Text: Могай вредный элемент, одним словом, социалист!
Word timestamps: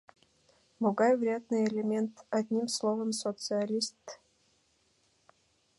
Могай 0.81 1.13
вредный 1.15 1.63
элемент, 1.67 2.25
одним 2.31 2.67
словом, 2.67 3.11
социалист! 3.11 3.99